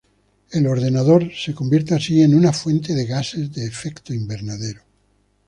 El 0.49 0.65
ordenador 0.65 1.29
se 1.31 1.53
convierte 1.53 1.93
así 1.93 2.23
en 2.23 2.33
una 2.33 2.51
fuente 2.53 2.95
de 2.95 3.05
gases 3.05 3.53
de 3.53 3.67
efecto 3.67 4.15
invernadero. 4.15 4.81